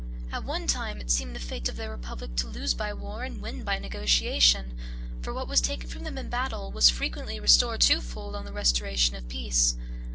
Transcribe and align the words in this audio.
At 0.31 0.45
one 0.45 0.65
time 0.65 0.99
it 0.99 1.11
seemed 1.11 1.35
the 1.35 1.39
fate 1.39 1.69
of 1.69 1.75
their 1.75 1.91
republic 1.91 2.35
to 2.37 2.47
lose 2.47 2.73
by 2.73 2.91
war 2.91 3.23
and 3.23 3.39
win 3.39 3.63
by 3.63 3.77
negotiation; 3.77 4.73
for 5.21 5.31
what 5.31 5.47
was 5.47 5.61
taken 5.61 5.91
from 5.91 6.05
them 6.05 6.17
in 6.17 6.27
battle 6.27 6.71
was 6.71 6.89
frequently 6.89 7.39
restored 7.39 7.81
twofold 7.81 8.35
on 8.35 8.45
the 8.45 8.51
restoration 8.51 9.15
of 9.15 9.29
peace. 9.29 9.75